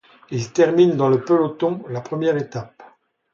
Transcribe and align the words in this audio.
Il 0.31 0.51
termine 0.51 0.95
dans 0.95 1.09
le 1.09 1.21
peloton, 1.23 1.83
la 1.89 2.01
première 2.01 2.35
étape. 2.35 2.81